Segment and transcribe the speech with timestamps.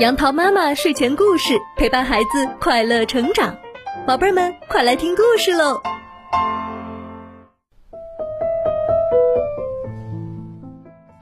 [0.00, 3.56] 杨桃妈妈睡前故事陪伴孩子快乐成长，
[4.04, 5.80] 宝贝儿们快来听故事喽！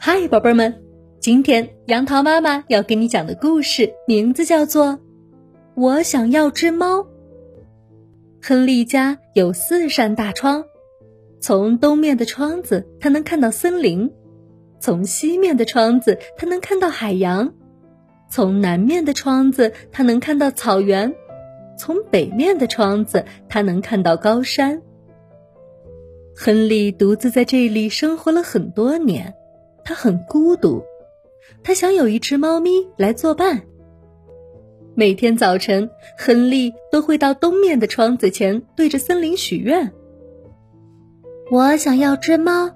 [0.01, 0.83] 嗨，宝贝儿们，
[1.21, 4.87] 今天杨桃妈妈要给你讲的故事名字叫做
[5.75, 7.01] 《我想要只猫》。
[8.43, 10.65] 亨利家有四扇大窗，
[11.43, 14.11] 从东面的窗子他能看到森林，
[14.81, 17.53] 从西面的窗子他能看到海洋。
[18.35, 21.13] 从南面的窗子，他能看到草原；
[21.77, 24.81] 从北面的窗子，他能看到高山。
[26.35, 29.35] 亨利独自在这里生活了很多年，
[29.85, 30.83] 他很孤独，
[31.63, 33.61] 他想有一只猫咪来作伴。
[34.95, 39.93] 每天早晨，亨利都会到东面的窗子前，对着森林许愿
[41.53, 42.71] ：“我想要只猫，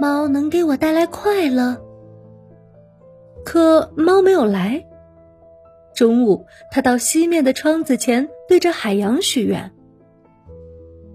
[0.00, 1.80] 猫能给我带来快乐。”
[3.46, 4.84] 可猫没有来。
[5.96, 9.72] 中午，他到西面的窗子前，对着海洋许愿：“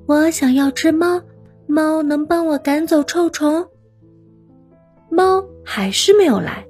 [0.08, 1.22] 我想要只猫，
[1.68, 3.68] 猫能帮我赶走臭虫。”
[5.12, 6.66] 猫还是没有来。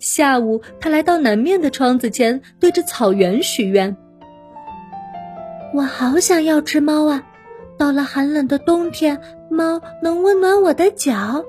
[0.00, 3.96] 下午，他来到南面的窗子前，对着草原许愿
[5.72, 7.24] ：“我好想要只猫啊！
[7.78, 11.44] 到了寒冷的冬天，猫能温暖我的脚。”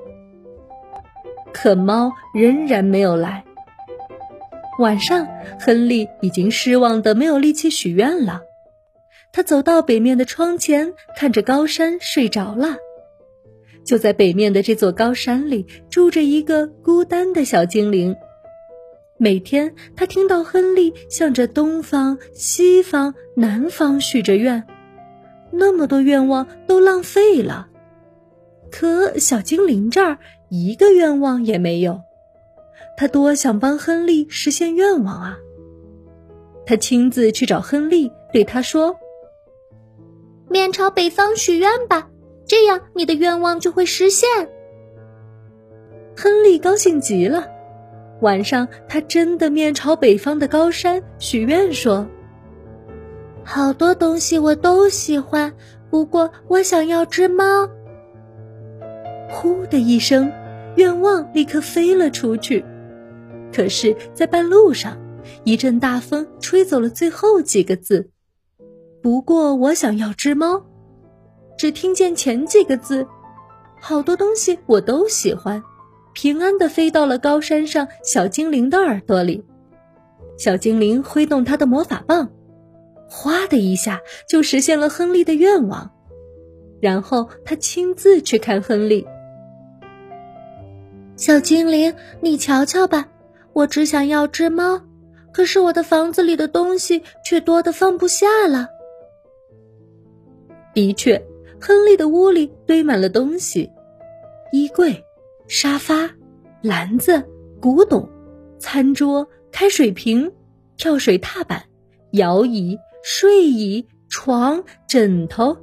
[1.52, 3.44] 可猫仍然没有来。
[4.80, 5.28] 晚上，
[5.60, 8.40] 亨利已经失望的没有力气许愿了。
[9.30, 12.76] 他走到北面的窗前，看着高山睡着了。
[13.84, 18.16] 就在北面的这座高山里，住着一个孤单的小精灵。
[19.18, 24.64] 每天，他听到亨利向着东方、西方、南方许着愿，
[25.52, 27.68] 那么多愿望都浪费了。
[28.70, 32.00] 可小精灵这儿一个愿望也没有。
[33.00, 35.38] 他多想帮亨利实现愿望啊！
[36.66, 38.94] 他亲自去找亨利，对他说
[40.50, 42.10] ：“面朝北方许愿吧，
[42.46, 44.28] 这样你的愿望就会实现。”
[46.14, 47.48] 亨利高兴极了。
[48.20, 52.06] 晚上，他真的面朝北方的高山许愿说
[53.42, 55.54] ：“好多东西我都喜欢，
[55.88, 57.66] 不过我想要只猫。”
[59.32, 60.30] 呼的一声，
[60.76, 62.62] 愿望立刻飞了出去。
[63.52, 64.98] 可是，在半路上，
[65.44, 68.10] 一阵大风吹走了最后几个字。
[69.02, 70.64] 不过，我想要只猫。
[71.58, 73.06] 只听见前几个字，
[73.80, 75.62] 好多东西我都喜欢，
[76.14, 79.44] 平安的飞到了高山上小精灵的耳朵里。
[80.38, 82.30] 小精灵挥动他的魔法棒，
[83.08, 85.90] 哗的一下就实现了亨利的愿望。
[86.80, 89.06] 然后他亲自去看亨利。
[91.16, 93.08] 小精灵，你瞧瞧吧。
[93.52, 94.80] 我只想要只猫，
[95.32, 98.68] 可是我的房子里的东西却多得放不下了。
[100.72, 101.20] 的确，
[101.60, 103.68] 亨利的屋里堆满了东西：
[104.52, 105.04] 衣柜、
[105.48, 106.10] 沙发、
[106.62, 107.22] 篮子、
[107.60, 108.08] 古董、
[108.58, 110.30] 餐桌、开水瓶、
[110.76, 111.64] 跳水踏板、
[112.12, 115.56] 摇椅、睡椅、床、枕头，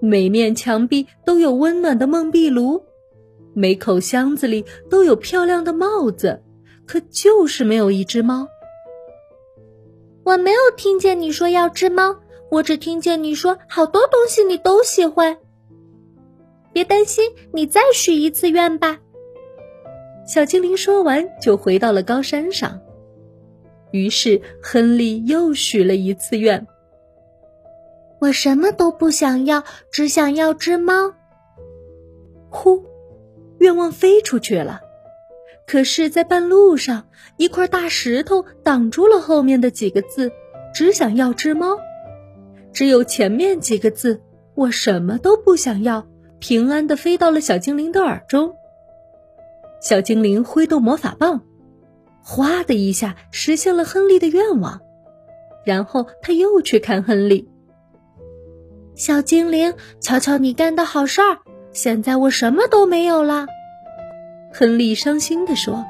[0.00, 2.82] 每面墙壁都有温暖的梦壁炉，
[3.52, 6.42] 每口箱子里都有漂亮的帽子。
[6.86, 8.46] 可就是没有一只猫。
[10.24, 12.16] 我没有听见你说要只猫，
[12.50, 15.36] 我只听见你说好多东西你都喜欢。
[16.72, 18.98] 别担心，你再许一次愿吧。
[20.26, 22.80] 小精灵说完，就回到了高山上。
[23.92, 26.66] 于是亨利又许了一次愿。
[28.20, 31.12] 我什么都不想要，只想要只猫。
[32.48, 32.82] 呼，
[33.58, 34.80] 愿望飞出去了。
[35.66, 40.30] 可是，在半路上，一块大石头挡住了后面的几个字，
[40.74, 41.78] 只想要只猫。
[42.72, 44.20] 只有前面几个字，
[44.54, 46.06] 我什么都不想要，
[46.38, 48.54] 平安的飞到了小精灵的耳中。
[49.80, 51.42] 小精灵挥动魔法棒，
[52.22, 54.80] 哗的一下实现了亨利的愿望。
[55.64, 57.48] 然后他又去看亨利。
[58.94, 61.38] 小精灵，瞧瞧你干的好事儿！
[61.72, 63.46] 现在我什么都没有了。
[64.56, 65.84] 亨利伤心地说：“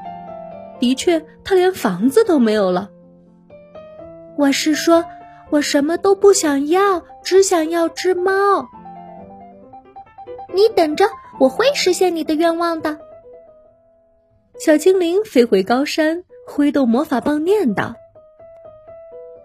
[0.81, 2.89] 的确，他连房子都没有了。
[4.39, 5.05] 我是说，
[5.51, 8.67] 我什么都不想要，只想要只猫。
[10.51, 11.05] 你等着，
[11.39, 12.97] 我会实现你的愿望的。”
[14.57, 17.93] 小精灵飞回高山，挥动魔法棒，念道：“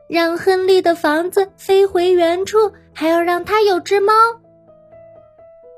[0.08, 4.14] 让亨利的房子飞回原处，还要让他有只猫。”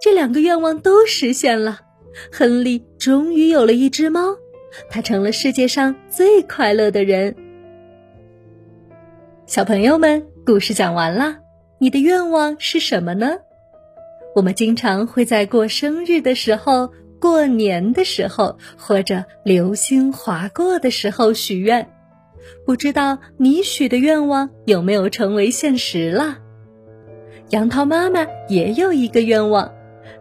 [0.01, 1.81] 这两个愿望都实现了。
[2.31, 4.37] 亨利终于有了一只猫，
[4.91, 7.35] 他成了世界上最快乐的人。
[9.47, 11.39] 小朋友们，故事讲完啦，
[11.79, 13.39] 你的愿望是什么呢？
[14.35, 21.87] 我们经常会在过生日的时候、过年的时候，或者流星划过的时候许愿。
[22.65, 26.39] 不知道你许的愿望有没有成为现实了？
[27.51, 29.71] 杨桃妈妈也有一个愿望，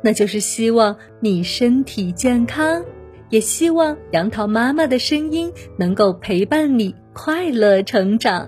[0.01, 2.83] 那就是希望你身体健康，
[3.29, 8.47] 也希望杨桃妈妈的声音能够陪伴你快乐成长。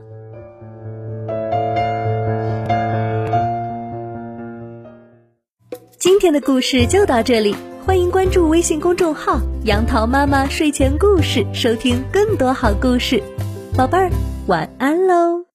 [6.00, 7.56] 今天的故事就到这里，
[7.86, 13.22] 欢迎关注微信公众号“杨桃妈妈睡前故事”，收听更多好故事。
[13.78, 14.10] 宝贝儿，
[14.48, 15.45] 晚安喽。